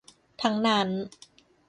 [0.41, 0.87] ทั้งนั้น